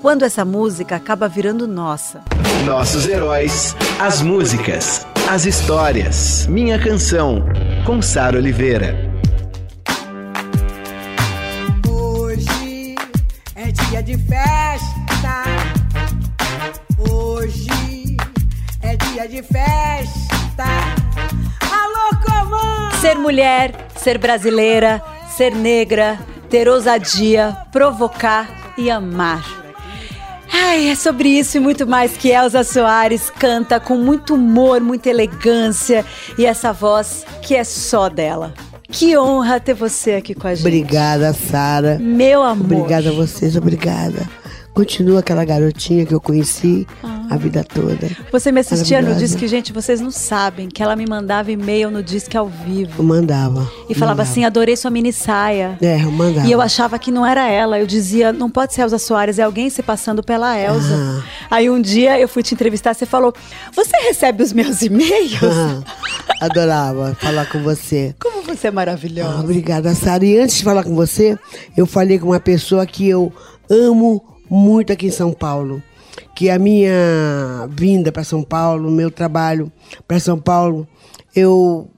[0.00, 2.22] Quando essa música acaba virando nossa.
[2.64, 6.46] Nossos heróis, as músicas, as histórias.
[6.46, 7.44] Minha Canção,
[7.84, 8.94] com Sara Oliveira.
[11.88, 12.94] Hoje
[13.56, 15.42] é dia de festa.
[17.10, 18.16] Hoje
[18.80, 20.64] é dia de festa.
[21.72, 22.94] Alô, comando!
[23.00, 25.02] Ser mulher, ser brasileira,
[25.36, 29.67] ser negra, ter ousadia, provocar e amar.
[30.60, 35.08] Ai, é sobre isso e muito mais que Elza Soares canta com muito humor, muita
[35.08, 36.04] elegância
[36.36, 38.52] e essa voz que é só dela.
[38.90, 40.66] Que honra ter você aqui com a gente.
[40.66, 41.96] Obrigada, Sara.
[42.00, 42.80] Meu amor.
[42.80, 44.28] Obrigada a vocês, obrigada.
[44.78, 47.26] Continua aquela garotinha que eu conheci ah.
[47.30, 48.08] a vida toda.
[48.30, 52.00] Você me assistia no Disque, gente, vocês não sabem que ela me mandava e-mail no
[52.00, 52.92] Disque ao vivo.
[52.96, 53.68] Eu mandava.
[53.88, 54.22] E falava mandava.
[54.22, 55.76] assim: adorei sua mini saia.
[55.82, 56.46] É, eu mandava.
[56.46, 57.80] E eu achava que não era ela.
[57.80, 60.94] Eu dizia: não pode ser Elza Soares, é alguém se passando pela Elza.
[60.94, 61.24] Ah.
[61.50, 63.34] Aí um dia eu fui te entrevistar, você falou:
[63.74, 65.42] Você recebe os meus e-mails?
[65.42, 65.82] Ah.
[66.40, 68.14] Adorava falar com você.
[68.20, 69.38] Como você é maravilhosa.
[69.38, 70.24] Ah, obrigada, Sara.
[70.24, 71.36] E antes de falar com você,
[71.76, 73.32] eu falei com uma pessoa que eu
[73.68, 75.82] amo muito aqui em São Paulo.
[76.34, 79.72] Que a minha vinda para São Paulo, meu trabalho
[80.06, 80.86] para São Paulo,
[81.34, 81.88] eu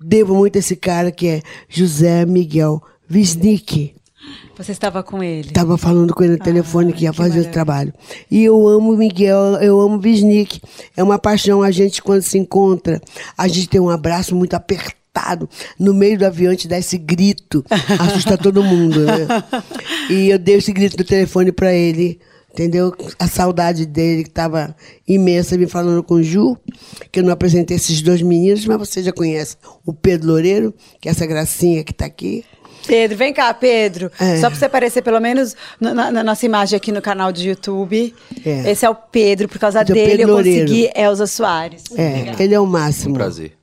[0.00, 3.94] devo muito a esse cara que é José Miguel Wisnik.
[4.56, 5.48] Você estava com ele?
[5.48, 7.92] Estava falando com ele no ah, telefone que ia fazer o trabalho.
[8.30, 10.60] E eu amo Miguel, eu amo Wisnik.
[10.96, 13.00] É uma paixão a gente quando se encontra.
[13.36, 15.01] A gente tem um abraço muito apertado
[15.78, 17.64] no meio do avião te dá esse grito,
[18.00, 19.26] assusta todo mundo, né?
[20.10, 22.18] E eu dei esse grito no telefone para ele,
[22.50, 22.94] entendeu?
[23.18, 24.74] A saudade dele que estava
[25.06, 26.56] imensa, me falando com o Ju,
[27.10, 31.08] que eu não apresentei esses dois meninos, mas você já conhece o Pedro Loureiro, que
[31.08, 32.44] é essa gracinha que está aqui.
[32.86, 34.10] Pedro, vem cá, Pedro.
[34.18, 34.38] É.
[34.38, 38.12] Só para você aparecer pelo menos na, na, nossa imagem aqui no canal de YouTube.
[38.44, 38.72] É.
[38.72, 41.84] Esse é o Pedro, por causa Esse dele é eu consegui Elza Soares.
[41.94, 42.42] É, Obrigada.
[42.42, 43.10] ele é o máximo.
[43.10, 43.61] Um prazer.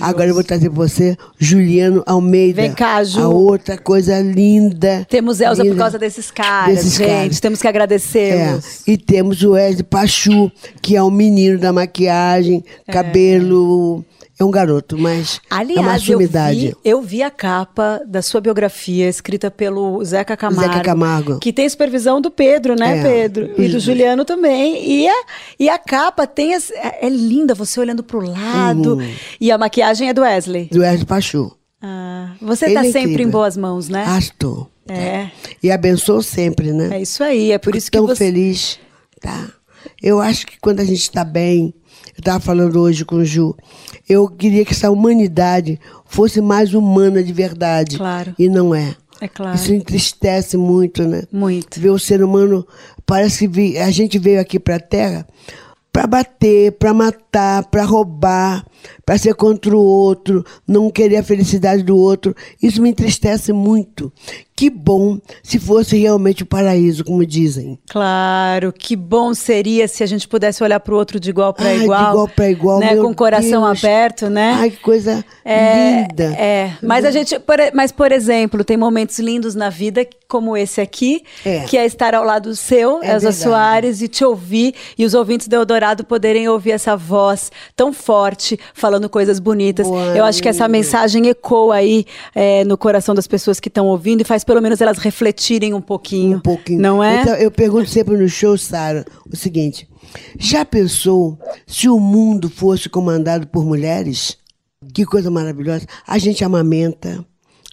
[0.00, 2.62] Agora eu vou trazer pra você Juliano Almeida.
[2.62, 3.20] Vem cá, Ju.
[3.20, 5.06] A outra coisa linda.
[5.08, 5.74] Temos Elza linda.
[5.74, 7.08] por causa desses caras, desses gente.
[7.08, 7.40] Caras.
[7.40, 8.34] Temos que agradecer.
[8.34, 8.58] É.
[8.86, 10.50] E temos o Wesley Pachu,
[10.82, 12.92] que é o menino da maquiagem, é.
[12.92, 16.66] cabelo é um garoto, mas Aliás, é uma sumidade.
[16.66, 20.72] Eu vi, eu vi a capa da sua biografia escrita pelo Zeca Camargo.
[20.72, 21.38] Zeca Camargo.
[21.38, 23.54] Que tem supervisão do Pedro, né, é, Pedro?
[23.56, 24.84] E do Juliano também.
[24.90, 25.24] E a,
[25.60, 28.94] e a capa tem as, é, é linda, você olhando pro lado.
[28.94, 29.14] Uhum.
[29.40, 30.68] E a maquiagem é do Wesley.
[30.70, 31.56] Do Wesley Pachu.
[31.80, 33.28] Ah, você está é sempre incrível.
[33.28, 34.04] em boas mãos, né?
[34.06, 34.70] Ah, estou.
[34.88, 35.30] É.
[35.62, 36.96] E abençoo sempre, né?
[36.96, 38.24] É isso aí, é por isso que tão você...
[38.24, 38.78] feliz,
[39.20, 39.48] tá?
[40.02, 41.74] Eu acho que quando a gente está bem,
[42.08, 43.56] eu estava falando hoje com o Ju,
[44.08, 47.96] eu queria que essa humanidade fosse mais humana de verdade.
[47.96, 48.34] Claro.
[48.38, 48.94] E não é.
[49.20, 49.54] É claro.
[49.54, 51.22] Isso entristece muito, né?
[51.32, 51.80] Muito.
[51.80, 52.66] Ver o ser humano.
[53.06, 55.26] Parece que a gente veio aqui para a Terra
[55.94, 58.66] para bater, para matar, para roubar,
[59.04, 62.34] para ser contra o outro, não querer a felicidade do outro.
[62.62, 64.12] Isso me entristece muito.
[64.56, 67.76] Que bom se fosse realmente o paraíso, como dizem.
[67.90, 71.74] Claro, que bom seria se a gente pudesse olhar para o outro de igual para
[71.74, 72.04] igual.
[72.04, 72.94] De igual para igual, né?
[72.94, 73.84] Com o coração Deus.
[73.84, 74.54] aberto, né?
[74.56, 76.24] Ai, que coisa é, linda.
[76.38, 80.80] É, mas a gente, por, mas por exemplo, tem momentos lindos na vida, como esse
[80.80, 81.64] aqui, é.
[81.64, 83.36] que é estar ao lado seu, é Elza verdade.
[83.36, 88.56] Soares, e te ouvir, e os ouvintes do Eldorado poderem ouvir essa voz tão forte,
[88.74, 89.86] falando coisas bonitas.
[89.86, 92.04] Boa, Eu acho que essa mensagem ecoa aí
[92.34, 95.80] é, no coração das pessoas que estão ouvindo e faz pelo menos elas refletirem um
[95.80, 96.38] pouquinho.
[96.38, 96.80] Um pouquinho.
[96.82, 97.22] Não é?
[97.22, 99.88] Então, eu pergunto sempre no show, Sara, o seguinte:
[100.38, 104.36] já pensou se o mundo fosse comandado por mulheres?
[104.92, 105.86] Que coisa maravilhosa.
[106.06, 107.24] A gente amamenta,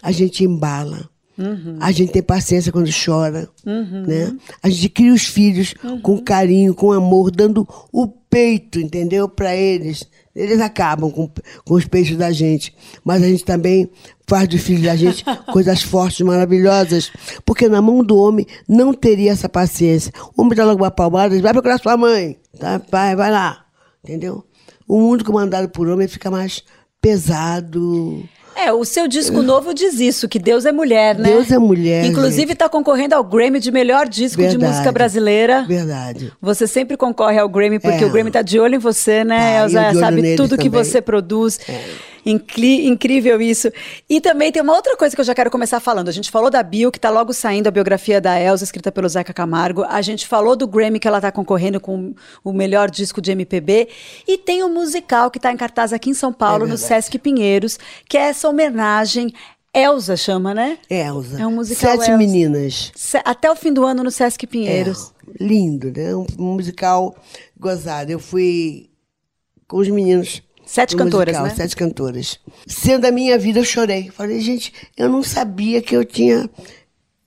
[0.02, 1.10] a gente embala.
[1.36, 1.78] Uhum.
[1.80, 4.04] A gente tem paciência quando chora, uhum.
[4.06, 4.36] né?
[4.62, 6.00] A gente cria os filhos uhum.
[6.00, 9.28] com carinho, com amor, dando o peito, entendeu?
[9.28, 10.06] Para eles.
[10.34, 11.30] Eles acabam com,
[11.64, 12.74] com os peixes da gente.
[13.04, 13.90] Mas a gente também
[14.26, 17.10] faz dos filhos da gente coisas fortes, maravilhosas.
[17.44, 20.12] Porque na mão do homem não teria essa paciência.
[20.36, 22.38] O homem dá logo uma palmada, vai procurar sua mãe.
[22.58, 22.80] Tá?
[22.90, 23.64] Vai, vai lá.
[24.02, 24.44] Entendeu?
[24.88, 26.62] O mundo comandado por homem fica mais
[27.00, 31.30] pesado É, o seu disco novo diz isso, que Deus é mulher, né?
[31.30, 32.04] Deus é mulher.
[32.04, 34.58] Inclusive está concorrendo ao Grammy de melhor disco Verdade.
[34.58, 35.64] de música brasileira.
[35.66, 36.32] Verdade.
[36.40, 38.06] Você sempre concorre ao Grammy, porque É.
[38.06, 40.00] o Grammy tá de olho em você, né, Tá, Elza?
[40.00, 40.84] Sabe tudo que também.
[40.84, 41.58] você produz.
[42.24, 43.70] Incrível isso.
[44.08, 46.08] E também tem uma outra coisa que eu já quero começar falando.
[46.08, 49.08] A gente falou da Bio, que está logo saindo, a biografia da Elza, escrita pelo
[49.08, 49.84] Zeca Camargo.
[49.84, 52.14] A gente falou do Grammy, que ela está concorrendo com
[52.44, 53.88] o melhor disco de MPB.
[54.26, 57.78] E tem o musical, que está em cartaz aqui em São Paulo, no Sesc Pinheiros,
[58.08, 59.32] que é essa homenagem.
[59.74, 60.78] Elza chama, né?
[60.88, 61.40] Elza.
[61.40, 62.18] É um musical Sete Elza.
[62.18, 62.92] meninas.
[63.24, 65.12] Até o fim do ano no Sesc Pinheiros.
[65.40, 66.14] É, lindo, né?
[66.14, 67.16] Um musical
[67.58, 68.12] gozado.
[68.12, 68.90] Eu fui
[69.66, 70.42] com os meninos.
[70.64, 71.54] Sete cantoras, musical, né?
[71.54, 72.40] Sete cantoras.
[72.66, 74.10] Sendo a minha vida, eu chorei.
[74.10, 76.48] Falei, gente, eu não sabia que eu tinha.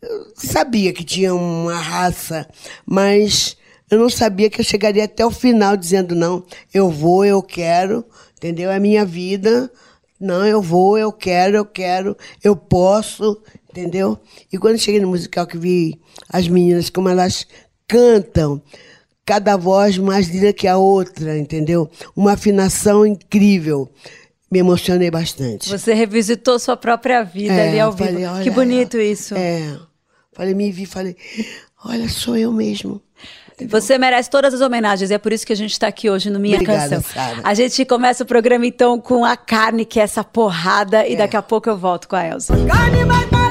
[0.02, 2.48] Eu sabia que tinha uma raça,
[2.86, 3.58] mas
[3.90, 6.44] eu não sabia que eu chegaria até o final dizendo: não,
[6.74, 8.06] eu vou, eu quero,
[8.38, 8.72] entendeu?
[8.72, 9.72] É a minha vida.
[10.20, 14.18] Não, eu vou, eu quero, eu quero, eu posso, entendeu?
[14.52, 16.00] E quando cheguei no musical que vi
[16.30, 17.46] as meninas, como elas
[17.86, 18.62] cantam,
[19.26, 21.90] cada voz mais linda que a outra, entendeu?
[22.16, 23.90] Uma afinação incrível.
[24.52, 25.70] Me emocionei bastante.
[25.70, 28.42] Você revisitou sua própria vida É, ali ao falei, vivo.
[28.44, 29.34] que bonito isso.
[29.36, 29.78] É.
[30.34, 31.16] Falei, me vi, falei,
[31.84, 33.02] olha, sou eu mesmo.
[33.70, 36.30] Você merece todas as homenagens, e é por isso que a gente está aqui hoje
[36.30, 37.02] no Minha Obrigada, Canção.
[37.14, 37.40] Sara.
[37.44, 41.12] A gente começa o programa então com a carne, que é essa porrada, É.
[41.14, 42.54] e daqui a pouco eu volto com a Elza.
[42.68, 43.45] Carne mais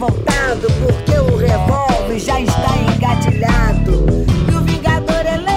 [0.00, 4.06] revoltado porque o revólver já está engatilhado.
[4.50, 5.50] E o vingador é lento.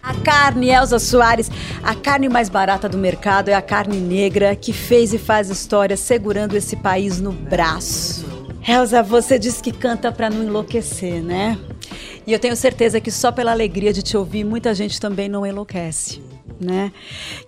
[0.00, 1.50] A carne, Elza Soares,
[1.82, 5.96] a carne mais barata do mercado é a carne negra que fez e faz história
[5.96, 8.24] segurando esse país no braço.
[8.66, 11.58] Elza, você disse que canta pra não enlouquecer, né?
[12.24, 15.44] E eu tenho certeza que só pela alegria de te ouvir, muita gente também não
[15.44, 16.20] enlouquece,
[16.60, 16.92] né?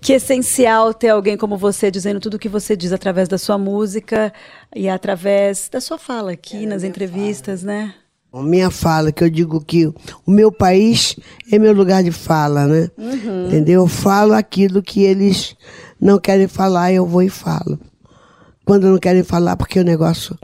[0.00, 3.58] Que essencial ter alguém como você dizendo tudo o que você diz através da sua
[3.58, 4.32] música
[4.74, 7.94] e através da sua fala aqui nas entrevistas, né?
[8.32, 11.16] A minha fala, que eu digo que o meu país
[11.50, 12.90] é meu lugar de fala, né?
[13.46, 13.82] Entendeu?
[13.82, 15.56] Eu falo aquilo que eles
[15.98, 17.78] não querem falar, eu vou e falo.
[18.66, 20.38] Quando não querem falar, porque o negócio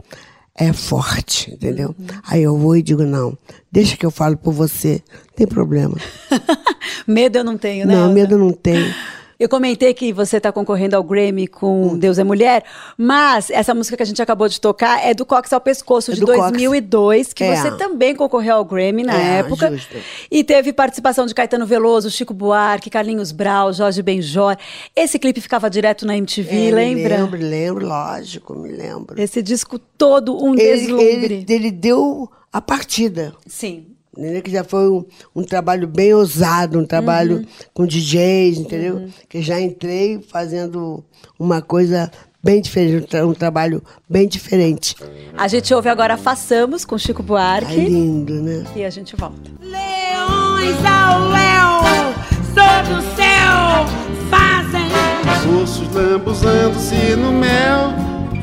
[0.57, 1.93] é forte, entendeu?
[2.25, 3.37] Aí eu vou e digo, não,
[3.71, 5.97] deixa que eu falo por você, não tem problema.
[7.05, 7.93] medo eu não tenho, né?
[7.93, 8.13] não, Elza?
[8.13, 8.93] medo não tem.
[9.39, 12.63] Eu comentei que você está concorrendo ao Grammy com Deus é Mulher,
[12.97, 16.13] mas essa música que a gente acabou de tocar é do Cox ao Pescoço, É
[16.15, 16.39] de do Cox.
[16.51, 17.55] 2002, que É.
[17.55, 19.69] você também concorreu ao Grammy na É, época.
[19.71, 19.95] justo.
[20.31, 24.55] E teve participação de Caetano Veloso, Chico Buarque, Carlinhos Brau, Jorge Benjor.
[24.95, 27.17] Esse clipe ficava direto na MTV, É, lembra?
[27.17, 29.19] Me lembro, lembro, lógico, me lembro.
[29.21, 31.05] Esse disco todo um Ele, deslumbre.
[31.05, 33.33] ele, ele deu a partida.
[33.45, 33.87] Sim.
[34.17, 34.41] Entendeu?
[34.41, 37.45] Que já foi um, um trabalho bem ousado, um trabalho Uhum.
[37.73, 39.07] com DJs, entendeu?
[39.27, 41.03] Que já entrei fazendo
[41.39, 42.09] uma coisa
[42.43, 44.95] bem diferente, um, tra- um trabalho bem diferente.
[45.37, 48.63] A gente ouve agora Façamos com Chico Ai, Buarque lindo, né?
[48.75, 49.51] e a gente volta.
[49.59, 52.13] Leões ao léu,
[52.53, 57.93] sob o céu, fazem Ursos lambuzando-se no mel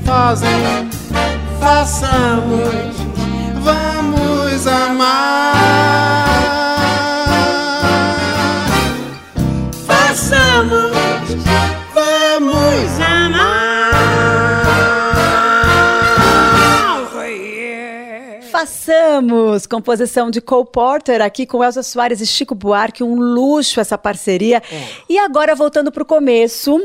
[0.04, 0.48] fazem,
[1.60, 2.96] façamos,
[5.02, 5.54] amar.
[9.86, 10.92] Façamos,
[11.92, 13.72] vamos amar.
[18.50, 19.66] Façamos!
[19.66, 24.62] Composição de Cole Porter aqui com Elza Soares e Chico Buarque, um luxo essa parceria.
[24.70, 24.86] É.
[25.08, 26.80] E agora, voltando pro começo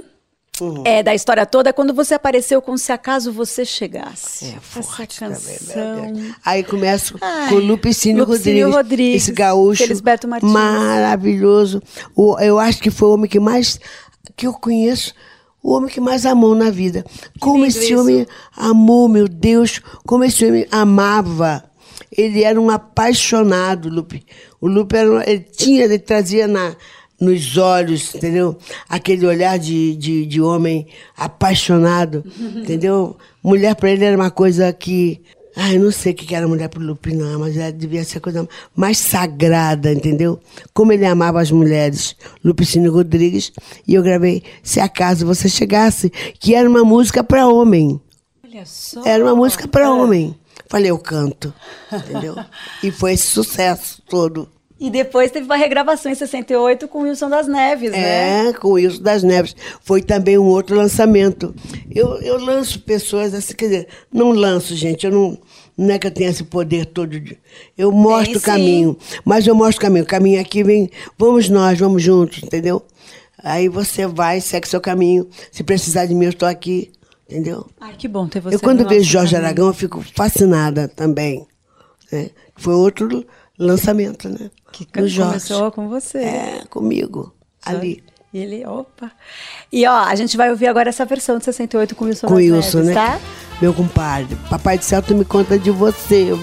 [0.62, 0.84] Uhum.
[0.86, 4.56] é, da história toda, quando você apareceu com Se Acaso Você Chegasse.
[4.56, 6.14] É forte essa canção.
[6.44, 10.52] Aí começo Ai, com o Lupicínio Lupicínio Rodrigues, Rodrigues, esse gaúcho Felisberto Martins.
[10.52, 11.82] maravilhoso.
[12.16, 13.80] O, eu acho que foi o homem que mais
[14.36, 15.14] que eu conheço,
[15.62, 17.06] o homem que mais amou na vida.
[17.40, 18.00] Como esse isso.
[18.00, 21.64] homem amou, meu Deus, como esse homem amava.
[22.12, 24.26] Ele era um apaixonado, Lupe.
[24.62, 26.76] O Lupe era, ele tinha, ele trazia na
[27.20, 28.58] nos olhos, entendeu?
[28.88, 32.24] Aquele olhar de, de, de homem apaixonado,
[32.56, 33.18] entendeu?
[33.44, 35.22] Mulher para ele era uma coisa que.
[35.56, 38.20] Ai, eu não sei o que era mulher pro Lupe, não, mas ela devia ser
[38.20, 40.40] a coisa mais sagrada, entendeu?
[40.72, 42.16] Como ele amava as mulheres.
[42.46, 43.52] Lupicínio Rodrigues.
[43.88, 48.00] E eu gravei Se Acaso Você Chegasse, que era uma música para homem.
[48.44, 49.04] Olha só.
[49.04, 50.36] Era uma música para homem.
[50.70, 51.54] Falei, eu canto,
[51.92, 52.36] entendeu?
[52.84, 54.48] E foi esse sucesso todo.
[54.80, 58.50] E depois teve uma regravação em 68 com o Wilson das Neves, né?
[58.50, 59.56] É, com o Wilson das Neves.
[59.82, 61.54] Foi também um outro lançamento.
[61.90, 65.38] Eu, eu lanço pessoas assim, quer dizer, não lanço, gente, eu não.
[65.76, 67.20] Não é que eu tenha esse poder todo.
[67.20, 67.38] De,
[67.78, 68.98] eu mostro Tem, o caminho.
[69.24, 70.04] Mas eu mostro o caminho.
[70.04, 72.84] O caminho aqui vem, vamos nós, vamos juntos, entendeu?
[73.44, 75.28] Aí você vai, segue seu caminho.
[75.52, 76.92] Se precisar de mim, eu estou aqui.
[77.30, 77.68] Entendeu?
[77.80, 78.56] Ai, que bom ter você.
[78.56, 79.48] Eu, quando vejo Jorge caminho.
[79.48, 81.46] Aragão, eu fico fascinada também.
[82.12, 82.30] Né?
[82.56, 83.26] Foi outro
[83.58, 84.52] lançamento, né?
[84.72, 86.20] Que começou com você.
[86.20, 87.34] É, comigo,
[87.66, 88.04] ali.
[88.34, 89.12] E ele, opa.
[89.72, 92.82] E ó, a gente vai ouvir agora essa versão de 68 com Wilson Com Wilson,
[92.82, 92.94] né?
[92.94, 93.20] Tá?
[93.62, 94.36] Meu compadre.
[94.50, 96.38] Papai do céu, tu me conta de você, eu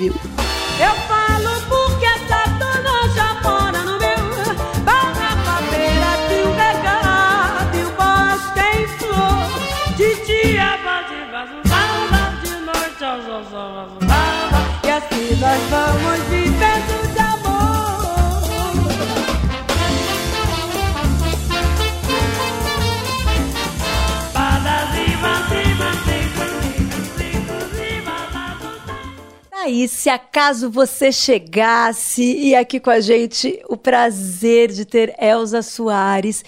[29.75, 35.63] aí, se acaso você chegasse e aqui com a gente, o prazer de ter Elza
[35.63, 36.45] Soares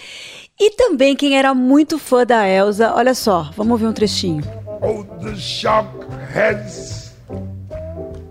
[0.59, 2.93] e também quem era muito fã da Elza.
[2.93, 4.43] Olha só, vamos ouvir um trechinho.
[4.81, 5.89] Oh, the shark
[6.33, 7.13] has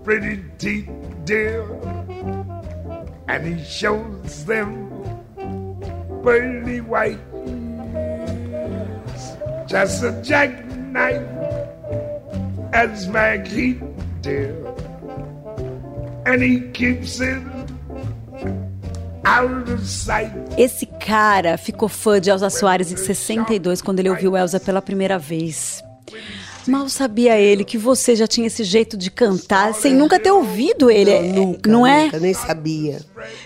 [0.03, 0.89] pretty teeth,
[1.25, 1.63] dear,
[3.27, 4.89] and he shows them
[6.23, 7.19] pearly white.
[9.67, 11.27] Just a jackknife
[12.73, 13.81] as Maggie,
[14.21, 14.76] dear.
[20.57, 25.17] Esse cara ficou fã de Elza Soares em 62 quando ele ouviu Elza pela primeira
[25.19, 25.83] vez.
[26.67, 30.91] Mal sabia ele que você já tinha esse jeito de cantar sem nunca ter ouvido
[30.91, 31.17] ele.
[31.17, 32.05] Não, nunca, não é?
[32.05, 32.99] Nunca, nem sabia.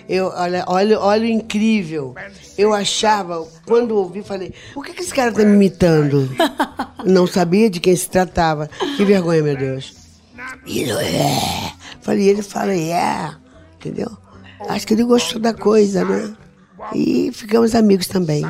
[0.10, 2.16] Eu, olha, olha, olha o incrível.
[2.58, 6.30] Eu achava, quando ouvi, falei, por que, que esse cara tá me imitando?
[7.06, 8.68] não sabia de quem se tratava.
[8.98, 9.94] Que vergonha, meu Deus.
[12.02, 13.32] Falei, ele fala, é,
[13.76, 14.12] entendeu?
[14.68, 16.34] Acho que ele gostou da coisa, né?
[16.96, 18.44] E ficamos amigos também.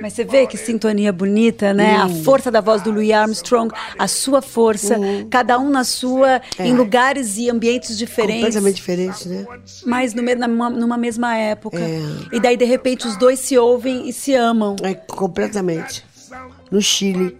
[0.00, 1.96] Mas você vê que sintonia bonita, né?
[1.96, 5.28] A força da voz do Louis Armstrong, a sua força, uhum.
[5.28, 6.66] cada um na sua, é.
[6.66, 8.44] em lugares e ambientes diferentes.
[8.44, 9.46] Completamente diferentes, né?
[9.84, 11.78] Mas no, numa, numa mesma época.
[11.78, 12.02] É.
[12.32, 14.76] E daí, de repente, os dois se ouvem e se amam.
[14.82, 16.04] É, completamente.
[16.70, 17.38] No Chile.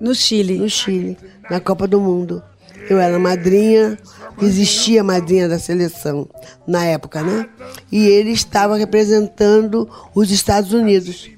[0.00, 0.58] No Chile.
[0.58, 1.16] No Chile,
[1.48, 2.42] na Copa do Mundo.
[2.88, 3.96] Eu era madrinha,
[4.44, 6.28] existia madrinha da seleção
[6.66, 7.48] na época, né?
[7.90, 11.30] E ele estava representando os Estados Unidos,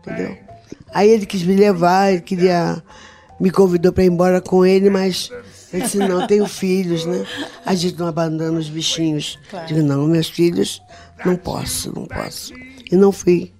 [0.00, 0.36] entendeu?
[0.92, 2.82] Aí ele quis me levar, ele queria
[3.40, 5.30] me convidou para ir embora com ele, mas
[5.72, 7.24] ele disse não, tenho filhos, né?
[7.64, 9.38] A gente não abandona os bichinhos.
[9.50, 9.66] Claro.
[9.66, 10.82] Digo não, meus filhos,
[11.24, 12.52] não posso, não posso.
[12.90, 13.52] E não fui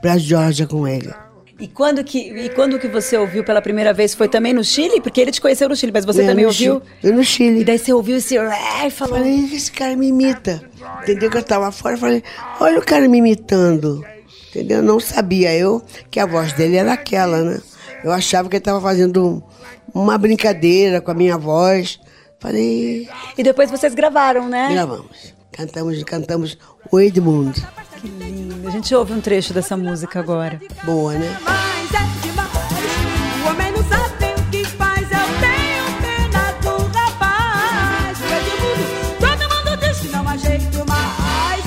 [0.00, 1.12] para a Georgia com ele.
[1.58, 4.14] E quando que e quando que você ouviu pela primeira vez?
[4.14, 5.00] Foi também no Chile?
[5.00, 6.82] Porque ele te conheceu no Chile, mas você é, também ouviu?
[7.02, 7.60] No Chile.
[7.60, 9.16] E daí você ouviu esse e falou.
[9.16, 10.62] Falei, esse cara me imita.
[11.02, 11.30] Entendeu?
[11.30, 12.22] Que eu estava fora, falei,
[12.60, 14.04] olha o cara me imitando.
[14.50, 14.82] Entendeu?
[14.82, 17.60] Não sabia eu que a voz dele era aquela, né?
[18.04, 19.42] Eu achava que ele estava fazendo
[19.94, 21.98] uma brincadeira com a minha voz.
[22.38, 23.08] Falei.
[23.36, 24.68] E depois vocês gravaram, né?
[24.70, 25.34] Gravamos.
[25.52, 26.58] Cantamos, cantamos
[26.92, 27.58] o Edmundo.
[28.06, 28.68] Que lindo.
[28.68, 30.60] A gente ouve um trecho dessa música agora.
[30.84, 31.26] Boa, né?
[31.26, 31.46] É.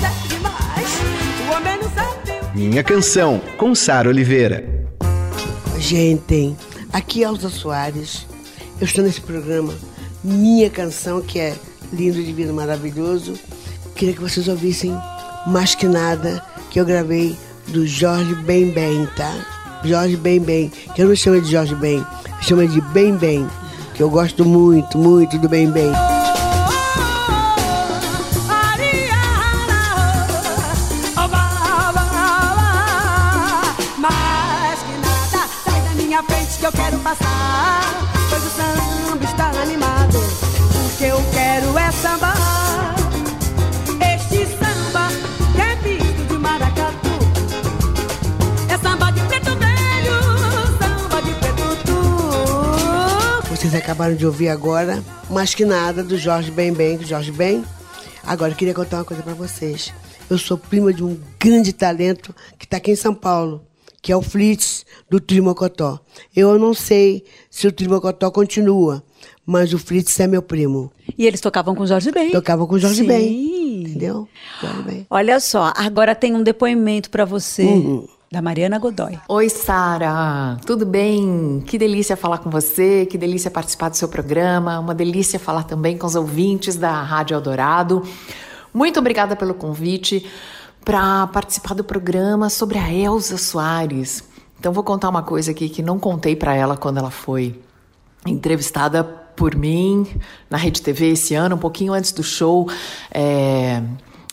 [0.00, 0.88] É demais.
[1.46, 2.58] O homem não sabe.
[2.58, 4.64] Minha canção, com Sara Oliveira.
[5.78, 6.56] Gente,
[6.92, 8.26] aqui é Elza Soares.
[8.80, 9.74] Eu estou nesse programa
[10.24, 11.54] Minha Canção, que é
[11.92, 13.34] lindo, divino, maravilhoso.
[13.94, 14.96] Queria que vocês ouvissem
[15.46, 17.36] mais que nada que eu gravei
[17.68, 19.32] do Jorge Bem Bem, tá?
[19.84, 23.46] Jorge Bem Bem, que eu não chamo de Jorge Bem, eu chamo de Bem Bem,
[23.94, 26.09] que eu gosto muito, muito do Bem Bem.
[53.90, 57.64] Acabaram de ouvir agora, mais que nada, do Jorge Bem Bem, do Jorge Bem.
[58.22, 59.92] Agora, eu queria contar uma coisa para vocês.
[60.30, 63.66] Eu sou prima de um grande talento que está aqui em São Paulo,
[64.00, 65.98] que é o Flitz, do Trimocotó.
[66.36, 69.02] Eu não sei se o Trimocotó continua,
[69.44, 70.92] mas o Fritz é meu primo.
[71.18, 72.30] E eles tocavam com o Jorge Ben.
[72.30, 73.08] Tocavam com o Jorge Sim.
[73.08, 73.80] Ben.
[73.80, 74.28] Entendeu?
[74.60, 75.06] Jorge Ben.
[75.10, 78.06] Olha só, agora tem um depoimento para você Uhum.
[78.32, 79.18] Da Mariana Godoy.
[79.28, 81.60] Oi, Sara, tudo bem?
[81.66, 85.98] Que delícia falar com você, que delícia participar do seu programa, uma delícia falar também
[85.98, 88.04] com os ouvintes da Rádio Eldorado.
[88.72, 90.30] Muito obrigada pelo convite
[90.84, 94.22] para participar do programa sobre a Elza Soares.
[94.60, 97.60] Então vou contar uma coisa aqui que não contei para ela quando ela foi
[98.24, 100.06] entrevistada por mim
[100.48, 102.70] na Rede TV esse ano, um pouquinho antes do show
[103.10, 103.82] é,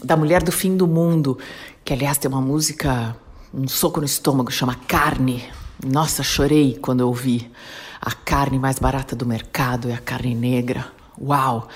[0.04, 1.40] da Mulher do Fim do Mundo,
[1.84, 3.16] que aliás tem uma música,
[3.58, 5.44] um soco no estômago, chama Carne.
[5.84, 7.52] Nossa, chorei quando eu ouvi.
[8.00, 10.86] A carne mais barata do mercado é a carne negra.
[11.20, 11.68] Uau!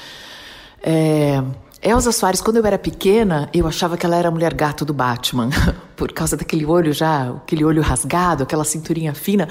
[0.83, 1.43] É,
[1.81, 4.93] Elza Soares, quando eu era pequena, eu achava que ela era a mulher gato do
[4.93, 5.49] Batman,
[5.97, 9.47] por causa daquele olho já, aquele olho rasgado, aquela cinturinha fina,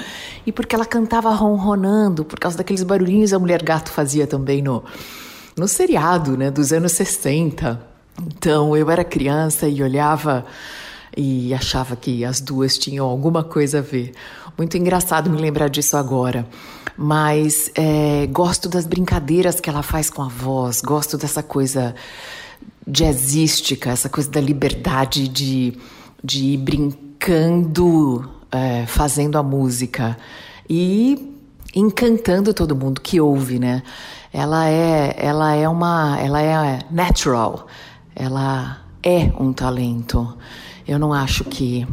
[0.46, 4.84] e porque ela cantava ronronando, por causa daqueles barulhinhos a mulher gato fazia também no,
[5.56, 7.80] no seriado, né, dos anos 60.
[8.22, 10.46] Então eu era criança e olhava
[11.20, 14.14] e achava que as duas tinham alguma coisa a ver.
[14.56, 16.46] Muito engraçado me lembrar disso agora.
[16.96, 21.94] Mas é, gosto das brincadeiras que ela faz com a voz, gosto dessa coisa
[22.86, 25.76] jazzística, essa coisa da liberdade de,
[26.24, 30.16] de ir brincando, é, fazendo a música
[30.68, 31.34] e
[31.74, 33.82] encantando todo mundo que ouve, né?
[34.32, 37.66] Ela é, ela é uma, ela é natural,
[38.16, 40.36] ela é um talento.
[40.86, 41.86] Eu não acho que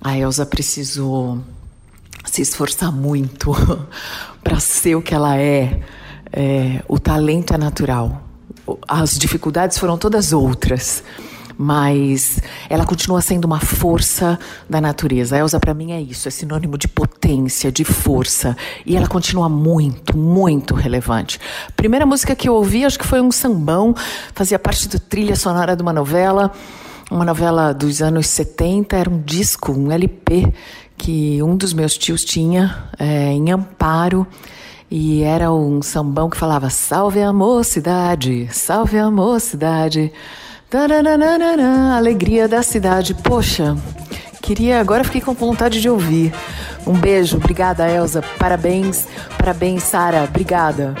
[0.00, 1.40] a Elsa precisou
[2.24, 3.52] se esforçar muito
[4.42, 5.80] para ser o que ela é.
[6.32, 6.82] é.
[6.88, 8.22] O talento é natural.
[8.86, 11.02] As dificuldades foram todas outras,
[11.58, 14.38] mas ela continua sendo uma força
[14.70, 15.34] da natureza.
[15.34, 19.48] A Elsa para mim é isso, é sinônimo de potência, de força, e ela continua
[19.48, 21.40] muito, muito relevante.
[21.74, 23.92] Primeira música que eu ouvi, acho que foi um sambão,
[24.32, 26.52] fazia parte da trilha sonora de uma novela.
[27.10, 30.52] Uma novela dos anos 70, era um disco, um LP
[30.96, 34.26] que um dos meus tios tinha é, em Amparo.
[34.90, 40.12] E era um sambão que falava Salve a mocidade, salve a mocidade,
[40.70, 43.14] Taranana, alegria da cidade.
[43.14, 43.74] Poxa,
[44.42, 46.30] queria, agora fiquei com vontade de ouvir.
[46.86, 50.94] Um beijo, obrigada Elza, parabéns, parabéns Sara, obrigada.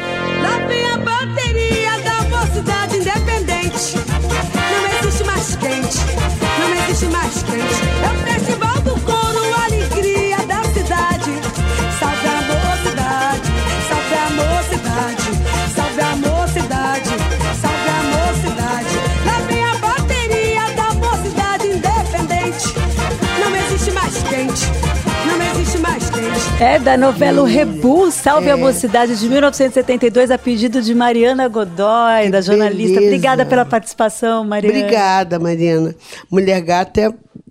[26.60, 32.24] É da novela O Rebu, Salve a Mocidade de 1972, a pedido de Mariana Godoy,
[32.24, 32.94] Que da jornalista.
[32.96, 33.06] beleza.
[33.06, 34.76] Obrigada pela participação, Mariana.
[34.76, 35.94] Obrigada, Mariana.
[36.28, 37.10] Mulher gata é,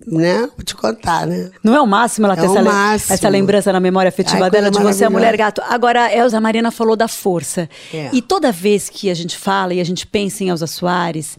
[0.10, 0.48] né?
[0.56, 1.52] Vou te contar, né?
[1.62, 3.14] Não é o máximo ela ter É essa, máximo.
[3.14, 5.62] essa lembrança na memória afetiva Ai, dela de você, a mulher gato.
[5.70, 7.70] Agora, a Elza Marina falou da força.
[7.94, 8.10] É.
[8.14, 11.38] E toda vez que a gente fala e a gente pensa em Elza Soares,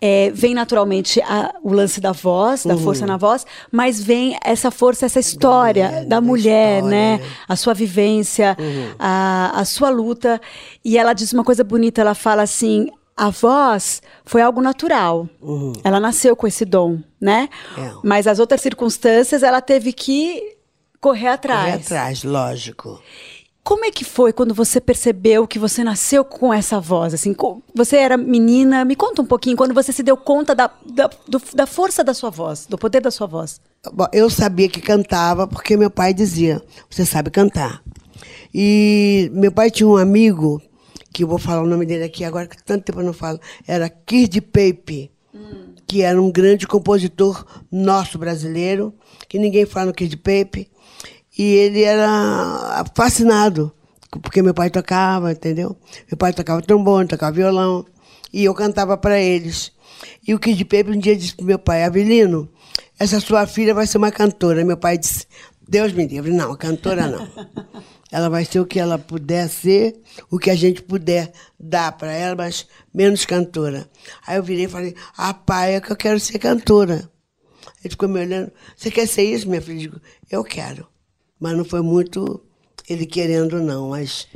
[0.00, 2.74] é, vem naturalmente a- o lance da voz, Uhum.
[2.74, 7.20] da força na voz, mas vem essa força, essa história da mulher, da história, né?
[7.48, 8.56] A sua vivência,
[8.98, 10.40] a, a sua luta.
[10.84, 12.88] E ela diz uma coisa bonita, ela fala assim.
[13.16, 15.28] A voz foi algo natural.
[15.84, 17.48] Ela nasceu com esse dom, né?
[17.76, 17.92] É.
[18.02, 20.56] Mas as outras circunstâncias ela teve que
[21.00, 21.64] correr atrás.
[21.64, 23.00] Correr atrás, lógico.
[23.62, 27.12] Como é que foi quando você percebeu que você nasceu com essa voz?
[27.12, 27.36] Assim,
[27.74, 31.42] você era menina, me conta um pouquinho, quando você se deu conta da, da, do-
[31.54, 33.60] da força da sua voz, do poder da sua voz.
[33.92, 37.82] Bom, eu sabia que cantava porque meu pai dizia: você sabe cantar.
[38.52, 40.60] E meu pai tinha um amigo,
[41.12, 43.40] que eu vou falar o nome dele aqui agora, que tanto tempo eu não falo,
[43.66, 45.10] era Kirk Pape,
[45.86, 48.94] que era um grande compositor nosso brasileiro,
[49.28, 50.70] que ninguém fala no Kirk Pape.
[51.36, 53.72] E ele era fascinado,
[54.22, 55.76] porque meu pai tocava, entendeu?
[56.10, 57.84] Meu pai tocava trombone, tocava violão,
[58.32, 59.72] e eu cantava para eles.
[60.26, 62.48] E o Kid Pape um dia disse para meu pai, Avelino,
[62.98, 64.64] essa sua filha vai ser uma cantora.
[64.64, 65.26] Meu pai disse,
[65.66, 67.28] Deus me livre, não, cantora não.
[68.12, 72.12] Ela vai ser o que ela puder ser, o que a gente puder dar para
[72.12, 73.88] ela, mas menos cantora.
[74.26, 77.08] Aí eu virei e falei, ah, pai, é que eu quero ser cantora.
[77.82, 79.76] Ele ficou me olhando, você quer ser isso, minha filha?
[79.76, 80.86] Eu digo, eu quero.
[81.38, 82.44] Mas não foi muito
[82.88, 84.26] ele querendo, não, mas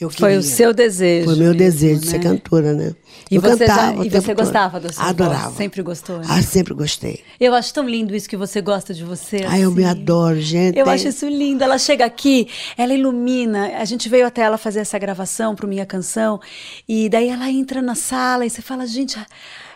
[0.00, 1.24] Eu Foi o seu desejo.
[1.24, 2.12] Foi meu mesmo, desejo de né?
[2.12, 2.94] ser cantora, né?
[3.28, 5.44] E eu você, já- cantava o e você gostava da sua Adorava.
[5.46, 5.56] voz?
[5.56, 6.24] Sempre gostou, né?
[6.28, 7.20] Ah, sempre gostei.
[7.40, 9.40] Eu acho tão lindo isso que você gosta de você.
[9.44, 10.00] Ai, eu me assim.
[10.00, 10.78] adoro, gente.
[10.78, 11.64] Eu acho isso lindo.
[11.64, 13.72] Ela chega aqui, ela ilumina.
[13.76, 16.40] A gente veio até ela fazer essa gravação para minha canção.
[16.88, 19.18] E daí ela entra na sala e você fala, gente,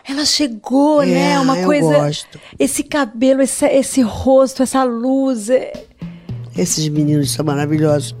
[0.07, 1.39] ela chegou, É, né?
[1.41, 1.97] Uma eu coisa.
[1.99, 2.39] gosto.
[2.57, 5.49] Esse cabelo, esse, esse rosto, essa luz.
[5.49, 5.73] é-
[6.57, 8.15] Esses meninos são maravilhosos.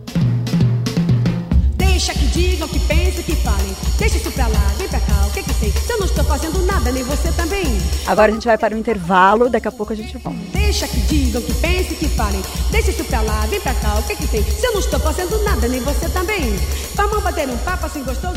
[6.83, 7.63] Fazendo nada, nem você também.
[8.05, 10.39] Agora a gente vai para o intervalo, daqui a pouco a gente volta.
[10.51, 12.41] Deixa que digam, que pensem, que falem.
[12.71, 14.43] Deixa isso pra lá, vem pra cá, o que que tem?
[14.43, 16.53] Se eu não estou fazendo nada, nem você também.
[16.95, 18.35] Vamos bater um papo assim gostoso?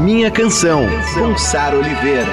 [0.00, 2.26] Minha canção, com Sara Oliveira.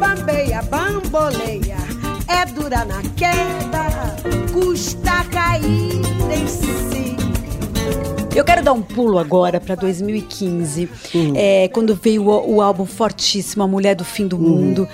[0.00, 1.76] Bambeia, bamboleia,
[2.26, 4.16] é dura na queda,
[4.52, 6.97] custa cair em si.
[8.38, 11.32] Eu quero dar um pulo agora para 2015, Hum.
[11.34, 14.86] é, quando veio o, o álbum fortíssimo, A Mulher do Fim do Mundo.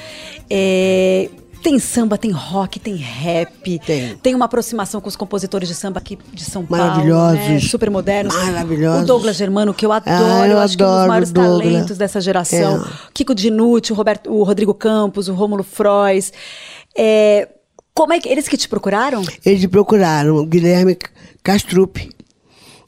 [0.48, 1.28] É,
[1.62, 3.78] tem samba, tem rock, tem rap,
[4.22, 4.34] Tem.
[4.34, 7.38] uma aproximação com os compositores de samba aqui de São Paulo, Maravilhosos.
[7.48, 7.60] né?
[7.60, 8.34] super modernos.
[8.34, 9.02] Maravilhosos.
[9.02, 11.32] O Douglas Germano, que eu adoro, Ah, eu acho que é um dos adoro maiores
[11.32, 11.58] Douglas.
[11.72, 12.82] talentos dessa geração.
[12.82, 12.88] É.
[13.14, 16.32] Kiko Dinucci, o, Roberto, o Rodrigo Campos, o Rômulo Frois.
[16.96, 17.48] É,
[17.94, 19.22] como é que eles que te procuraram?
[19.44, 20.96] Eles me procuraram, o Guilherme
[21.42, 22.10] Castrup.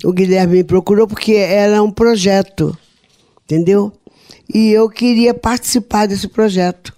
[0.05, 2.77] O Guilherme me procurou porque era um projeto,
[3.45, 3.93] entendeu?
[4.53, 6.95] E eu queria participar desse projeto.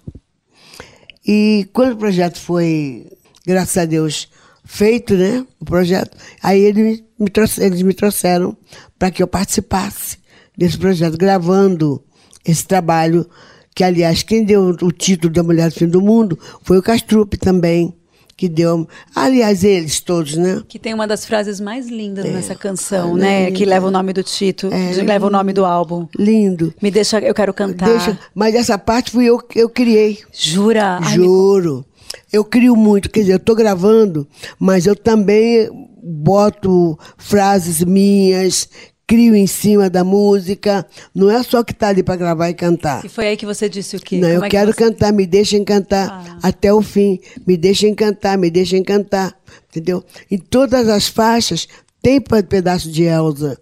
[1.25, 3.07] E quando o projeto foi,
[3.45, 4.29] graças a Deus,
[4.65, 5.45] feito, né?
[5.59, 8.55] O projeto, aí ele me trouxe- eles me trouxeram
[8.97, 10.17] para que eu participasse
[10.57, 12.03] desse projeto, gravando
[12.45, 13.27] esse trabalho,
[13.75, 17.37] que, aliás, quem deu o título da Mulher do Fim do Mundo foi o Castrup
[17.37, 17.93] também,
[18.39, 18.87] que deu.
[19.13, 20.63] Aliás, eles todos, né?
[20.65, 23.45] Que tem uma das frases mais lindas nessa canção, Ah, né?
[23.47, 23.57] linda.
[23.57, 26.07] Que leva o nome do título, É, leva o nome do álbum.
[26.17, 26.73] Lindo.
[26.81, 27.89] Me deixa, eu quero cantar.
[27.89, 30.19] Deixa, mas essa parte fui eu que eu criei.
[30.31, 30.99] Jura?
[31.01, 31.85] Ai, Juro.
[32.31, 34.25] Eu crio muito, quer dizer, eu estou gravando,
[34.57, 35.69] mas eu também
[36.01, 38.69] boto frases minhas,
[39.09, 40.85] crio em cima da música.
[41.15, 43.03] Não é só que está ali para gravar e cantar.
[43.03, 44.17] E foi aí que você disse o quê?
[44.17, 46.39] Não, Como eu é que quero você- cantar, me deixem cantar Ah.
[46.43, 47.19] até o fim.
[47.47, 49.35] Me deixem cantar, me deixem cantar.
[49.69, 50.03] Entendeu?
[50.29, 51.67] Em todas as faixas
[52.03, 53.59] tem pe- pedaço de Elsa.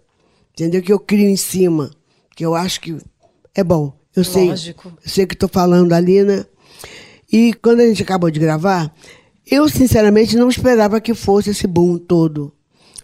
[0.53, 0.81] Entendeu?
[0.81, 1.91] Que eu crio em cima.
[2.36, 2.97] Que eu acho que
[3.55, 3.93] é bom.
[4.13, 4.49] Eu sei.
[4.51, 4.55] Eu
[5.05, 6.43] sei que estou falando ali, né?
[7.31, 8.93] E quando a gente acabou de gravar,
[9.49, 12.51] eu sinceramente não esperava que fosse esse boom todo.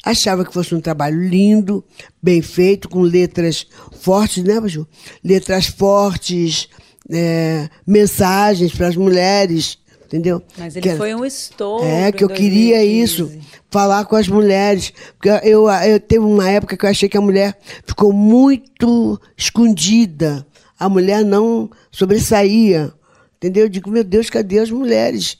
[0.05, 1.83] Achava que fosse um trabalho lindo,
[2.21, 3.65] bem feito, com letras
[4.01, 4.85] fortes, né, Ju?
[5.23, 6.67] Letras fortes,
[7.09, 10.41] é, mensagens para as mulheres, entendeu?
[10.57, 11.85] Mas ele Que- foi um estouro.
[11.85, 13.03] é, que eu queria 2015.
[13.03, 13.31] isso,
[13.71, 14.91] falar com as mulheres.
[15.17, 20.45] Porque eu, eu teve uma época que eu achei que a mulher ficou muito escondida.
[20.77, 22.93] A mulher não sobressaía.
[23.37, 23.63] Entendeu?
[23.65, 25.37] Eu digo, meu Deus, cadê as mulheres?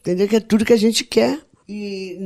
[0.00, 0.26] Entendeu?
[0.28, 1.38] Que é tudo que a gente quer.
[1.68, 2.16] E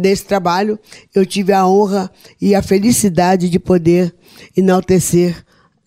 [0.00, 0.78] nesse trabalho
[1.14, 4.14] eu tive a honra e a felicidade de poder
[4.56, 5.45] enaltecer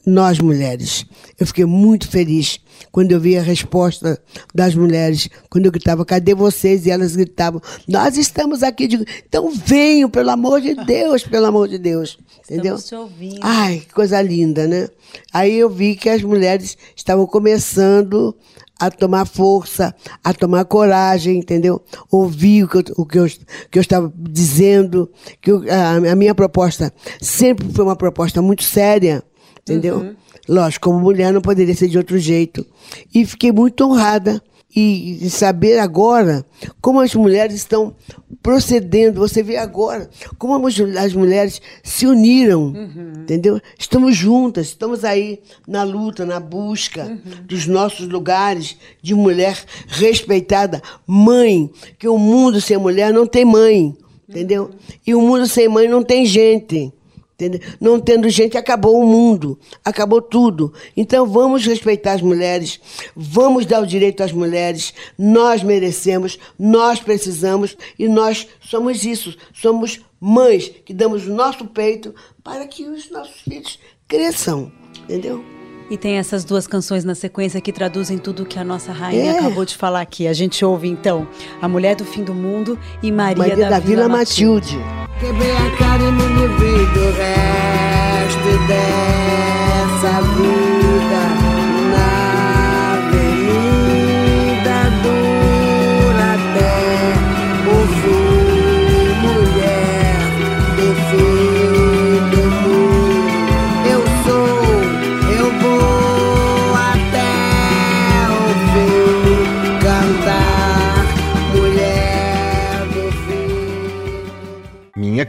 [0.10, 1.06] nós mulheres.
[1.40, 2.60] Eu fiquei muito feliz
[2.92, 4.20] quando eu vi a resposta
[4.54, 6.86] das mulheres, quando eu gritava, cadê vocês?
[6.86, 8.88] E elas gritavam, nós estamos aqui.
[8.88, 12.18] Digo, então venham, pelo amor de Deus, pelo amor de Deus.
[12.46, 12.76] Entendeu?
[12.76, 13.40] Estamos te ouvindo.
[13.42, 14.90] Ai, que coisa linda, né?
[15.34, 18.36] Aí eu vi que as mulheres estavam começando
[18.80, 19.94] a tomar força,
[20.24, 21.82] a tomar coragem, entendeu?
[22.10, 23.28] Ouvir o que eu, o que eu,
[23.70, 26.92] que eu estava dizendo, que eu- a, a minha proposta
[27.22, 29.22] sempre foi uma proposta muito séria,
[29.70, 30.16] entendeu?
[30.48, 32.66] Lógico, como mulher não poderia ser de outro jeito.
[33.14, 34.42] E fiquei muito honrada
[34.76, 36.46] e, e saber agora
[36.82, 37.96] como as mulheres estão
[38.42, 39.20] procedendo.
[39.20, 42.74] Você vê agora como as, mulheres se uniram,
[43.22, 43.60] entendeu?
[43.78, 51.70] Estamos juntas, estamos aí na luta, na busca dos nossos lugares de mulher respeitada, mãe,
[51.98, 53.96] que o mundo sem mulher não tem mãe,
[54.28, 54.72] entendeu?
[55.06, 56.94] E o mundo sem mãe não tem gente.
[57.40, 57.62] Entendeu?
[57.80, 60.74] Não tendo gente, acabou o mundo, acabou tudo.
[60.96, 62.82] Então vamos respeitar as mulheres,
[63.16, 64.94] vamos dar o direito às mulheres.
[65.18, 69.38] Nós merecemos, nós precisamos e nós somos isso.
[69.54, 74.70] Somos mães que damos o nosso peito para que os nossos filhos cresçam.
[75.04, 75.59] Entendeu?
[75.90, 79.40] E tem essas duas canções na sequência que traduzem tudo que a nossa rainha É.
[79.40, 80.28] acabou de falar aqui.
[80.28, 81.28] A gente ouve então
[81.62, 84.78] A Mulher do Fim do Mundo e Maria, Maria da, Vila Matilde.
[85.20, 90.69] Quebrei a cara e me livrei do resto dessa vida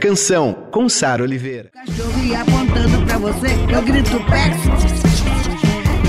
[0.01, 1.69] Canção, com Sara Oliveira.
[1.75, 4.57] Cachorro apontando pra você, eu grito Pex.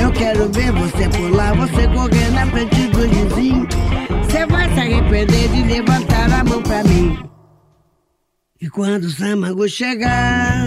[0.01, 3.69] Eu quero ver você pular, você correr na frente do vizinho.
[4.25, 7.19] Você vai se arrepender de levantar a mão pra mim.
[8.63, 10.65] E quando o Samago chegar,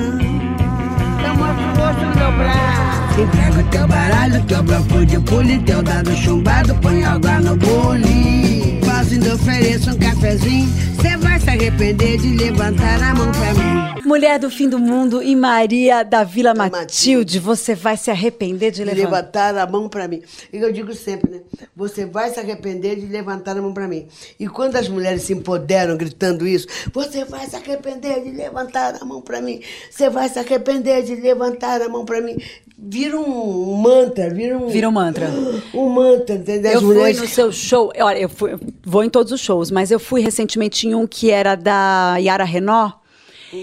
[1.26, 3.22] eu mostro o rosto no meu braço.
[3.22, 8.80] Entrega o teu baralho, teu bloco de pule, teu dado chumbado, põe água no bule.
[8.86, 10.70] Faço ainda ofereço um cafezinho,
[11.06, 13.86] você vai se arrepender de levantar a mão pra mim.
[14.08, 18.84] Mulher do Fim do Mundo e Maria da Vila Matilde, você vai se arrepender de
[18.84, 19.52] levantar.
[19.52, 20.22] levantar a mão para mim.
[20.52, 21.40] E eu digo sempre, né?
[21.76, 24.08] Você vai se arrepender de levantar a mão para mim.
[24.40, 29.06] E quando as mulheres se empoderam gritando isso, você vai se arrepender de levantar a
[29.06, 29.60] mão para mim.
[29.90, 32.38] Você vai se arrepender de levantar a mão para mim.
[32.78, 35.30] Vira um mantra, vira um Vira um mantra.
[35.74, 36.70] um mantra, entendeu?
[36.72, 39.72] As Eu fui mulheres no seu show, olha, eu fui- vou em todos os shows,
[39.72, 42.96] mas eu fui recentemente em um que era da Yara Renault.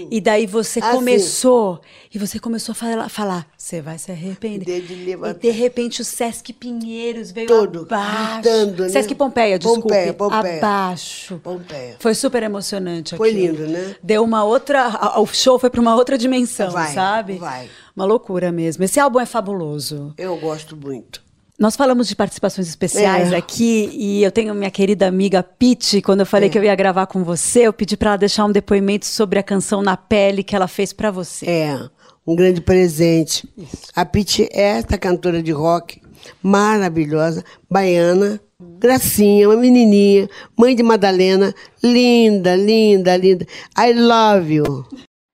[0.09, 1.79] E daí você Ah, começou,
[2.11, 4.81] e você começou a falar, falar, você vai se arrepender.
[4.81, 5.11] De.
[5.11, 8.41] E de repente o Sesc Pinheiros veio Todo, abaixo.
[8.41, 8.89] gritando, né?
[8.89, 9.81] Sesc Pompeia, desculpe.
[9.83, 10.57] Pompeia, Pompeia.
[10.57, 11.39] Abaixo.
[11.43, 11.95] Pompeia.
[11.99, 13.45] Foi super emocionante Foi aquilo.
[13.57, 13.95] lindo, né?
[14.01, 17.33] Deu uma outra, o show foi para uma outra dimensão, Vai, sabe?
[17.37, 17.69] vai.
[17.95, 18.83] Uma loucura mesmo.
[18.83, 20.11] Esse álbum é fabuloso.
[20.17, 21.21] Eu gosto muito.
[21.59, 23.35] Nós falamos de participações especiais É.
[23.35, 27.05] aqui e eu tenho minha querida amiga Pete, quando eu falei que eu ia gravar
[27.05, 30.55] com você, eu pedi para ela deixar um depoimento sobre a canção Na Pele que
[30.55, 31.45] ela fez para você.
[31.47, 31.79] É,
[32.25, 33.47] um grande presente.
[33.95, 36.01] A Pete é esta cantora de rock
[36.41, 38.39] maravilhosa, baiana,
[38.79, 43.45] gracinha, uma menininha, mãe de Madalena, linda, linda, linda.
[43.77, 44.85] I love you.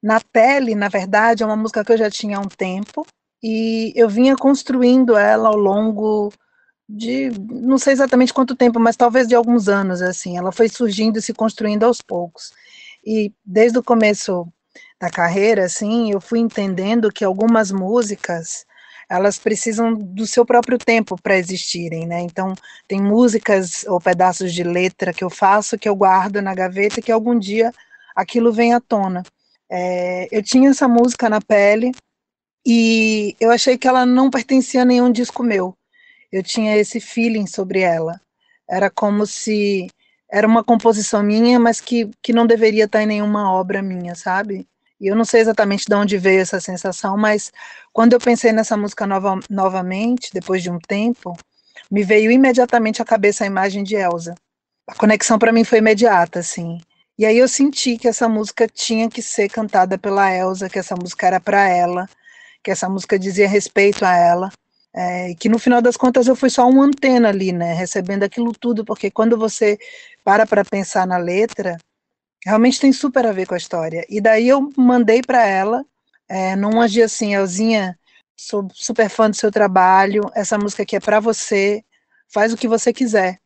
[0.03, 3.05] Na Pele, na verdade, é uma música que eu já tinha há um tempo
[3.41, 6.31] e eu vinha construindo ela ao longo
[6.87, 10.37] de não sei exatamente quanto tempo, mas talvez de alguns anos assim.
[10.37, 12.51] Ela foi surgindo e se construindo aos poucos.
[13.05, 14.47] E desde o começo
[14.99, 18.65] da carreira, assim, eu fui entendendo que algumas músicas
[19.09, 22.21] elas precisam do seu próprio tempo para existirem, né?
[22.21, 22.53] Então,
[22.87, 27.11] tem músicas ou pedaços de letra que eu faço que eu guardo na gaveta que
[27.11, 27.71] algum dia
[28.15, 29.23] aquilo vem à tona.
[29.69, 31.91] É, eu tinha essa música na pele
[32.71, 35.75] e eu achei que ela não pertencia a nenhum disco meu.
[36.31, 38.21] Eu tinha esse feeling sobre ela.
[38.69, 39.89] Era como se
[40.31, 44.67] era uma composição minha, mas que, que não deveria estar em nenhuma obra minha, sabe?
[45.01, 47.51] E eu não sei exatamente de onde veio essa sensação, mas
[47.91, 51.35] quando eu pensei nessa música nova, novamente, depois de um tempo,
[51.89, 54.35] me veio imediatamente à cabeça a imagem de Elsa.
[54.85, 56.79] A conexão para mim foi imediata, assim.
[57.17, 60.95] E aí eu senti que essa música tinha que ser cantada pela Elsa, que essa
[60.95, 62.07] música era para ela,
[62.63, 64.51] que essa música dizia respeito a ela,
[64.93, 68.51] é, que no final das contas eu fui só uma antena ali, né, recebendo aquilo
[68.53, 69.77] tudo, porque quando você
[70.23, 71.77] para para pensar na letra,
[72.45, 74.05] realmente tem super a ver com a história.
[74.09, 75.85] E daí eu mandei para ela,
[76.27, 77.97] é, num dia assim, Elzinha,
[78.35, 81.83] sou super fã do seu trabalho, essa música aqui é para você,
[82.27, 83.39] faz o que você quiser.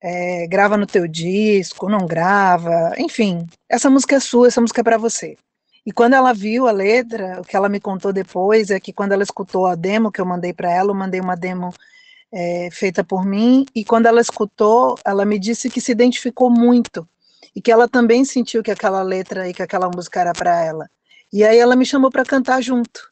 [0.00, 4.84] É, grava no teu disco, não grava, enfim, essa música é sua, essa música é
[4.84, 5.36] para você.
[5.88, 9.12] E quando ela viu a letra, o que ela me contou depois é que quando
[9.12, 11.72] ela escutou a demo que eu mandei para ela, eu mandei uma demo
[12.30, 17.08] é, feita por mim, e quando ela escutou, ela me disse que se identificou muito
[17.56, 20.90] e que ela também sentiu que aquela letra e que aquela música era para ela.
[21.32, 23.10] E aí ela me chamou para cantar junto,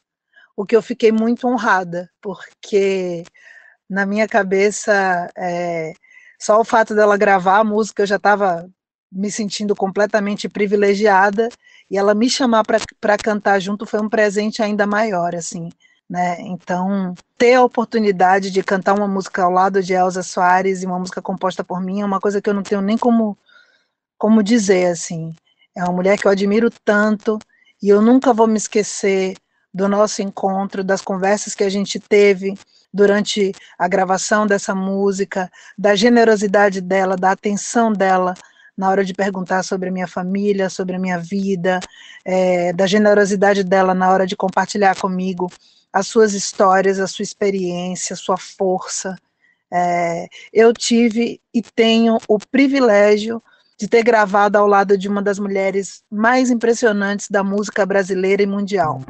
[0.55, 3.25] o que eu fiquei muito honrada, porque
[3.89, 5.95] na minha cabeça é,
[6.39, 8.69] só o fato dela gravar a música eu já estava
[9.11, 11.49] me sentindo completamente privilegiada
[11.91, 12.65] e ela me chamar
[13.01, 15.71] para cantar junto foi um presente ainda maior, assim,
[16.09, 16.37] né?
[16.41, 20.99] Então, ter a oportunidade de cantar uma música ao lado de Elza Soares e uma
[20.99, 23.37] música composta por mim é uma coisa que eu não tenho nem como
[24.19, 25.35] como dizer assim.
[25.77, 27.39] É uma mulher que eu admiro tanto
[27.83, 29.37] e eu nunca vou me esquecer
[29.73, 32.55] do nosso encontro, das conversas que a gente teve
[32.93, 38.35] durante a gravação dessa música, da generosidade dela, da atenção dela
[38.77, 41.81] na hora de perguntar sobre a minha família, sobre a minha vida,
[42.25, 45.51] é, da generosidade dela na hora de compartilhar comigo
[45.93, 49.17] as suas histórias, a sua experiência, a sua força.
[49.73, 53.43] É, eu tive e tenho o privilégio
[53.79, 58.47] de ter gravado ao lado de uma das mulheres mais impressionantes da música brasileira e
[58.47, 59.01] mundial.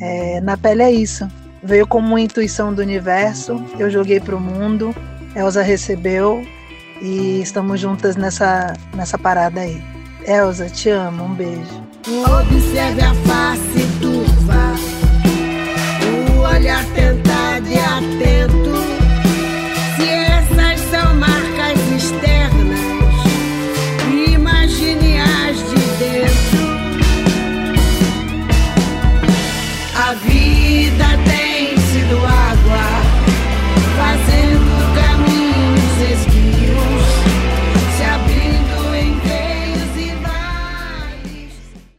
[0.00, 1.26] É, na pele é isso.
[1.62, 4.94] Veio como uma intuição do universo, eu joguei para o mundo,
[5.34, 6.44] Elsa recebeu
[7.00, 9.82] e estamos juntas nessa, nessa parada aí.
[10.26, 11.84] Elsa, te amo, um beijo.
[12.06, 14.74] Observe a face turva,
[16.36, 18.63] o olhar tentado e atento.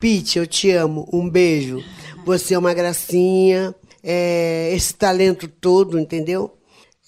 [0.05, 1.09] Pete, eu te amo.
[1.11, 1.83] Um beijo.
[2.27, 3.73] Você é uma gracinha.
[4.03, 6.55] É, esse talento todo, entendeu?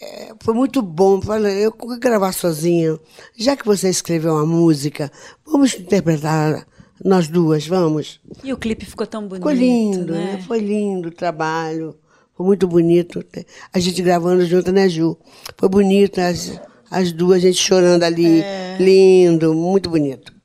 [0.01, 1.21] É, foi muito bom.
[1.61, 2.99] Eu vou gravar sozinha.
[3.37, 5.11] Já que você escreveu uma música,
[5.45, 6.65] vamos interpretar
[7.05, 8.19] nós duas, vamos.
[8.43, 9.47] E o clipe ficou tão bonito.
[9.47, 10.33] Ficou lindo, né?
[10.33, 10.43] né?
[10.47, 11.95] Foi lindo o trabalho.
[12.35, 13.23] Foi muito bonito.
[13.71, 15.15] A gente gravando junto, né, Ju?
[15.55, 18.41] Foi bonito, as, as duas, a gente chorando ali.
[18.41, 18.75] É.
[18.79, 20.36] Lindo, muito bonito.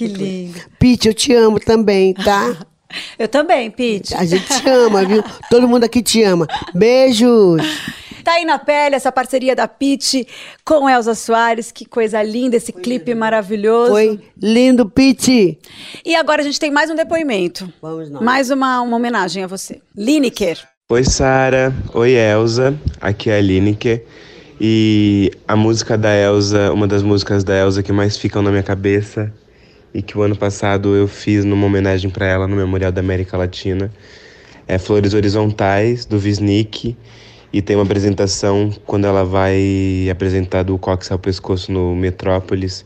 [0.00, 0.58] Que lindo.
[0.78, 2.56] Pete, eu te amo também, tá?
[3.18, 4.14] eu também, Pete.
[4.14, 5.22] A gente te ama, viu?
[5.50, 6.46] Todo mundo aqui te ama.
[6.74, 7.60] Beijos.
[8.24, 10.26] Tá aí na pele essa parceria da Pete
[10.64, 11.70] com Elza Soares.
[11.70, 13.20] Que coisa linda, esse Foi clipe lindo.
[13.20, 13.90] maravilhoso.
[13.90, 15.58] Foi lindo, Pete.
[16.02, 17.70] E agora a gente tem mais um depoimento.
[17.82, 18.22] Vamos nós.
[18.22, 19.82] Mais uma, uma homenagem a você.
[19.94, 20.66] Lineker.
[20.88, 21.74] Oi, Sara.
[21.92, 22.74] Oi, Elza.
[23.02, 24.02] Aqui é a Lineker.
[24.58, 28.62] E a música da Elza, uma das músicas da Elza que mais ficam na minha
[28.62, 29.30] cabeça
[29.92, 33.36] e que o ano passado eu fiz numa homenagem para ela no Memorial da América
[33.36, 33.90] Latina
[34.70, 36.96] é Flores Horizontais, do Visnik.
[37.52, 42.84] E tem uma apresentação quando ela vai apresentar do Cox ao Pescoço no Metrópolis.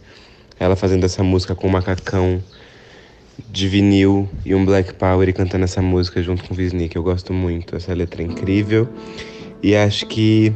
[0.58, 2.42] Ela fazendo essa música com um macacão
[3.50, 6.96] de vinil e um Black Power e cantando essa música junto com o Visnik.
[6.96, 8.88] Eu gosto muito, essa letra é incrível.
[9.62, 10.54] E acho que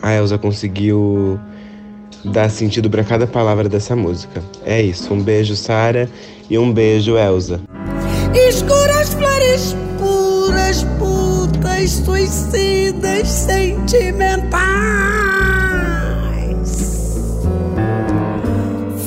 [0.00, 1.38] a Elsa conseguiu
[2.24, 4.42] dar sentido para cada palavra dessa música.
[4.64, 5.12] É isso.
[5.12, 6.08] Um beijo, Sara,
[6.48, 7.60] e um beijo, Elsa.
[8.34, 14.54] Escuras flores puras, putas, suicidas, sentimentais.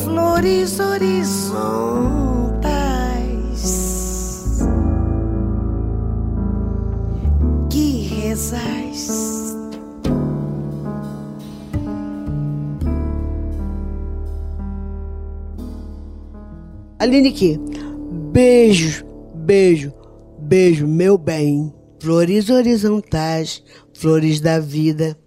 [0.04, 1.98] Flores horizontes
[8.38, 8.87] casais.
[16.99, 17.60] Aline aqui.
[18.31, 19.05] Beijo,
[19.36, 19.93] beijo,
[20.39, 21.73] beijo, meu bem.
[21.99, 25.17] Flores horizontais, flores da vida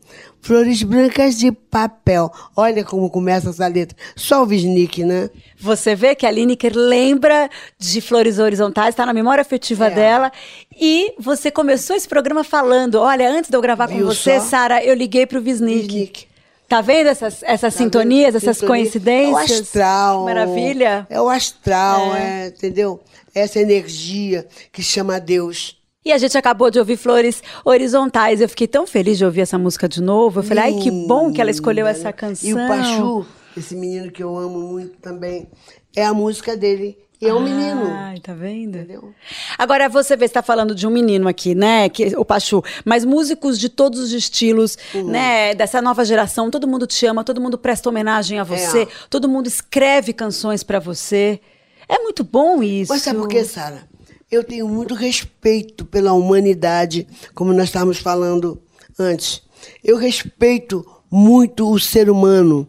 [0.43, 2.33] Flores brancas de papel.
[2.57, 3.97] Olha como começa essa letra.
[4.17, 5.29] Só o Visnik, né?
[5.59, 9.91] Você vê que a Lineker lembra de Flores Horizontais, está na memória afetiva é.
[9.91, 10.33] dela.
[10.75, 14.83] E você começou esse programa falando: olha, antes de eu gravar Viu com você, Sara,
[14.83, 16.30] eu liguei para o Visnik.
[16.71, 18.83] Tá vendo essas, essas tá sintonias, essas Sintonia.
[18.85, 19.51] coincidências?
[19.51, 20.25] É o astral.
[20.25, 21.07] Maravilha.
[21.11, 22.45] É o astral, é.
[22.45, 23.01] É, entendeu?
[23.35, 25.77] Essa energia que chama Deus.
[26.05, 28.41] E a gente acabou de ouvir Flores Horizontais.
[28.41, 30.39] Eu fiquei tão feliz de ouvir essa música de novo.
[30.39, 32.49] Eu falei, ai, que bom que ela escolheu essa canção.
[32.49, 35.49] E o Pachu, esse menino que eu amo muito também,
[35.97, 36.97] é a música dele.
[37.21, 37.83] E é um menino.
[37.87, 38.79] Ai, tá vendo?
[38.79, 39.13] Entendeu?
[39.59, 41.89] Agora, você vê, está falando de um menino aqui, né?
[41.91, 42.63] Que, o Pachu.
[42.83, 45.09] Mas músicos de todos os estilos, uhum.
[45.09, 45.55] né?
[45.55, 46.51] Dessa nova geração.
[46.51, 48.83] Todo mundo te ama, todo mundo presta homenagem a você.
[48.85, 48.89] É.
[49.11, 51.41] Todo mundo escreve canções para você.
[51.87, 52.91] É muito bom isso.
[52.91, 53.87] Mas sabe por quê, Sara?
[54.31, 58.63] Eu tenho muito respeito pela humanidade, como nós estávamos falando
[58.99, 59.43] antes.
[59.85, 62.67] Eu respeito muito o ser humano.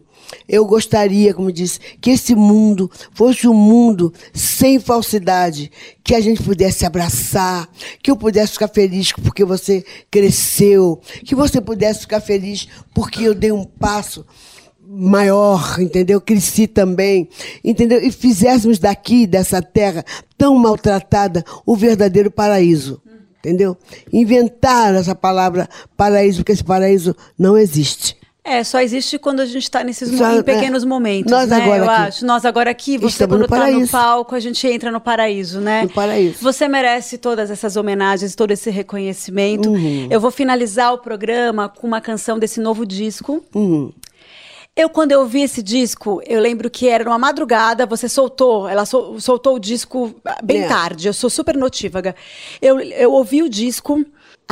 [0.48, 5.70] Eu gostaria, como disse, que esse mundo fosse um mundo sem falsidade,
[6.02, 7.68] que a gente pudesse abraçar,
[8.02, 13.34] que eu pudesse ficar feliz porque você cresceu, que você pudesse ficar feliz porque eu
[13.34, 14.24] dei um passo
[14.94, 16.20] maior, entendeu?
[16.20, 17.28] Cresci também,
[17.64, 18.02] entendeu?
[18.02, 20.04] E fizéssemos daqui, dessa terra
[20.36, 23.00] tão maltratada, o verdadeiro paraíso,
[23.38, 23.76] entendeu?
[24.12, 28.16] Inventar essa palavra paraíso, porque esse paraíso não existe.
[28.44, 31.56] É, só existe quando a gente está nesses só, em pequenos é, momentos, nós né?
[31.62, 32.02] Agora Eu aqui.
[32.02, 32.26] acho.
[32.26, 35.84] Nós agora aqui, você Estamos quando está no palco, a gente entra no paraíso, né?
[35.84, 36.38] No paraíso.
[36.42, 39.70] Você merece todas essas homenagens, todo esse reconhecimento.
[39.70, 40.08] Uhum.
[40.10, 43.44] Eu vou finalizar o programa com uma canção desse novo disco.
[43.54, 43.92] Uhum.
[44.74, 48.86] Eu, quando eu vi esse disco, eu lembro que era numa madrugada, você soltou, ela
[48.86, 50.66] sol, soltou o disco bem é.
[50.66, 52.16] tarde, eu sou super notívaga.
[52.60, 54.02] Eu, eu ouvi o disco,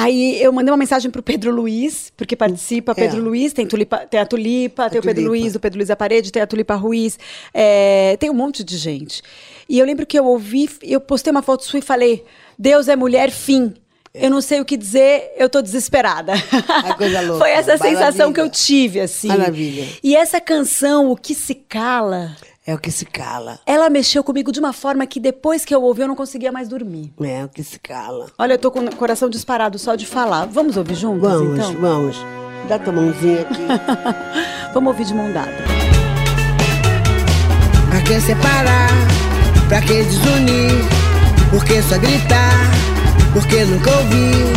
[0.03, 2.95] Aí eu mandei uma mensagem pro Pedro Luiz, porque participa, é.
[2.95, 5.11] Pedro Luiz, tem, tulipa, tem a Tulipa, a tem tulipa.
[5.13, 7.19] o Pedro Luiz, o Pedro Luiz da Parede, tem a Tulipa Ruiz,
[7.53, 9.23] é, tem um monte de gente.
[9.69, 12.25] E eu lembro que eu ouvi, eu postei uma foto sua e falei,
[12.59, 13.75] Deus é mulher, fim.
[14.13, 16.33] Eu não sei o que dizer, eu tô desesperada.
[16.33, 17.39] É coisa louca.
[17.39, 17.99] Foi essa Maravilha.
[17.99, 19.29] sensação que eu tive, assim.
[19.29, 19.87] Maravilha.
[20.03, 22.37] E essa canção, O Que Se Cala.
[22.67, 23.59] É o que se cala.
[23.67, 26.69] Ela mexeu comigo de uma forma que depois que eu ouvi eu não conseguia mais
[26.69, 27.13] dormir.
[27.21, 28.27] É o que se cala.
[28.39, 30.47] Olha, eu tô com o coração disparado só de falar.
[30.47, 31.75] Vamos ouvir juntos, vamos, então?
[31.81, 32.17] Vamos,
[32.69, 33.63] Dá tua mãozinha aqui.
[34.75, 35.51] vamos ouvir de mão dada.
[37.89, 38.91] Pra que separar?
[39.69, 40.85] Pra que desunir?
[41.51, 42.91] Por que só gritar?
[43.33, 44.53] porque nunca ouvi.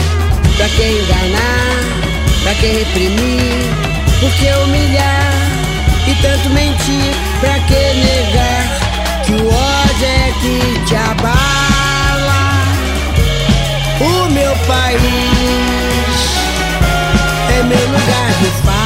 [0.57, 3.73] Pra que enganar, pra que reprimir,
[4.19, 5.22] por que humilhar
[6.22, 11.53] tanto mentir, pra que negar que o ódio é que te abala
[14.03, 15.53] o meu país
[17.51, 18.84] é meu lugar de fala.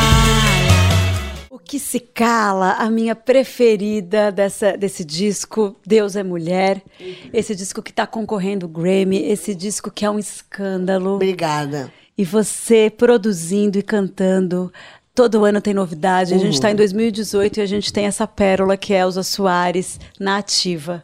[1.50, 6.84] O que se cala, a minha preferida dessa, desse disco, Deus é Mulher.
[7.34, 11.16] Esse disco que está concorrendo Grammy, esse disco que é um escândalo.
[11.16, 11.92] Obrigada.
[12.18, 14.72] E você produzindo e cantando.
[15.18, 16.36] Todo ano tem novidade.
[16.36, 19.99] A gente está em 2018 e a gente tem essa pérola que é Elza Soares
[20.20, 21.03] na ativa.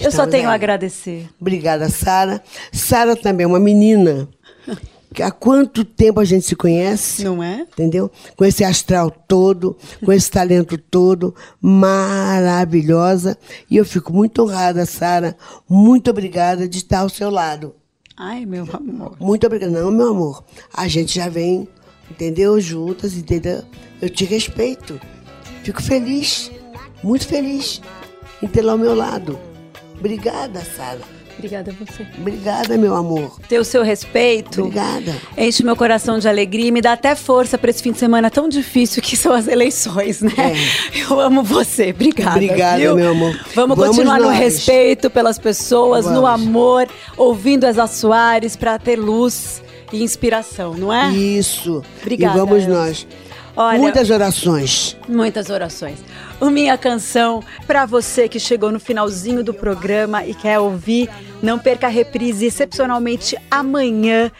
[0.00, 1.28] Eu só tenho a agradecer.
[1.40, 2.42] Obrigada, Sara.
[2.72, 4.28] Sara também é uma menina.
[5.14, 7.22] que Há quanto tempo a gente se conhece?
[7.22, 7.60] Não é?
[7.60, 8.10] Entendeu?
[8.36, 13.38] Com esse astral todo, com esse talento todo, maravilhosa.
[13.70, 15.36] E eu fico muito honrada, Sara.
[15.68, 17.76] Muito obrigada de estar ao seu lado.
[18.16, 19.16] Ai, meu amor.
[19.20, 19.70] Muito obrigada.
[19.72, 20.42] Não, meu amor.
[20.74, 21.68] A gente já vem,
[22.12, 22.60] entendeu?
[22.60, 23.62] Juntas, entendeu?
[24.00, 25.00] Eu te respeito.
[25.62, 26.50] Fico feliz,
[27.02, 27.80] muito feliz
[28.42, 29.38] em tê-la ao meu lado.
[29.98, 31.00] Obrigada, Sara.
[31.38, 32.06] Obrigada a você.
[32.18, 33.36] Obrigada, meu amor.
[33.48, 34.60] Ter o seu respeito.
[34.62, 35.16] Obrigada.
[35.36, 38.30] Enche meu coração de alegria e me dá até força para esse fim de semana
[38.30, 40.54] tão difícil que são as eleições, né?
[41.08, 41.90] Eu amo você.
[41.90, 42.32] Obrigada.
[42.32, 42.94] Obrigada, viu?
[42.94, 43.32] meu amor.
[43.54, 44.38] Vamos, Vamos continuar no nós.
[44.38, 46.46] respeito pelas pessoas, no Vamos.
[46.46, 46.86] amor,
[47.16, 49.62] ouvindo Elza Soares para ter luz
[49.92, 51.10] e inspiração, não é?
[51.10, 51.82] Isso.
[52.00, 52.68] Obrigada, E vamos Elza.
[52.74, 53.06] nós.
[53.54, 54.96] Olha- Muitas orações.
[55.06, 55.98] Muitas orações.
[56.40, 61.10] O Minha Canção, para você que chegou no finalzinho do programa e quer ouvir,
[61.42, 64.30] não perca a reprise excepcionalmente amanhã.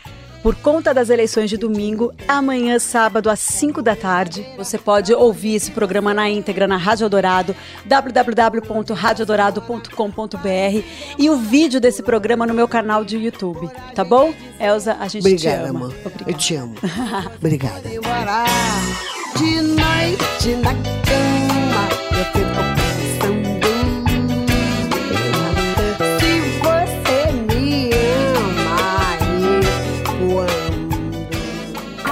[0.43, 5.55] Por conta das eleições de domingo, amanhã, sábado, às 5 da tarde, você pode ouvir
[5.55, 10.83] esse programa na íntegra na Rádio Eldorado, www.radioeldorado.com.br
[11.17, 14.35] e o vídeo desse programa no meu canal de YouTube, tá bom?
[14.59, 15.87] Elza, a gente te Obrigada, ama.
[15.87, 15.95] amor.
[16.05, 16.31] Obrigada.
[16.33, 16.75] Eu te amo.
[17.39, 17.89] Obrigada.
[19.39, 21.89] De noite na cama
[22.19, 22.72] eu fico